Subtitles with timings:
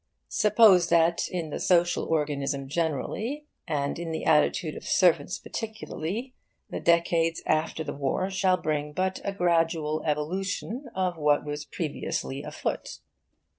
[0.29, 6.33] Suppose that in the social organism generally, and in the attitude of servants particularly,
[6.71, 12.41] the decades after the War shall bring but a gradual evolution of what was previously
[12.41, 12.97] afoot.